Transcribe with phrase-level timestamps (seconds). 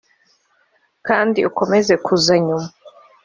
[1.07, 2.67] kandi ukomeza kuza nyuma.